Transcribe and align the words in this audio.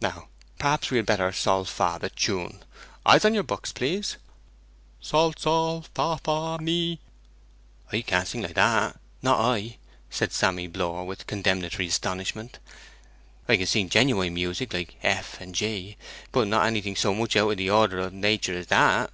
Now, 0.00 0.28
perhaps 0.58 0.90
we 0.90 0.96
had 0.96 1.04
better 1.04 1.30
sol 1.30 1.66
fa 1.66 1.98
the 2.00 2.08
tune. 2.08 2.64
Eyes 3.04 3.22
on 3.26 3.34
your 3.34 3.42
books, 3.42 3.70
please. 3.70 4.16
Sol 4.98 5.34
sol! 5.36 5.84
fa 5.94 6.16
fa! 6.24 6.56
mi' 6.58 7.00
'I 7.92 8.00
can't 8.00 8.26
sing 8.26 8.40
like 8.40 8.54
that, 8.54 8.98
not 9.20 9.38
I!' 9.38 9.76
said 10.08 10.32
Sammy 10.32 10.68
Blore, 10.68 11.04
with 11.04 11.26
condemnatory 11.26 11.88
astonishment. 11.88 12.60
'I 13.46 13.58
can 13.58 13.66
sing 13.66 13.88
genuine 13.90 14.32
music, 14.32 14.72
like 14.72 14.96
F 15.02 15.38
and 15.38 15.54
G; 15.54 15.98
but 16.32 16.48
not 16.48 16.64
anything 16.64 16.96
so 16.96 17.12
much 17.12 17.36
out 17.36 17.50
of 17.50 17.58
the 17.58 17.68
order 17.68 17.98
of 17.98 18.14
nater 18.14 18.56
as 18.56 18.68
that.' 18.68 19.12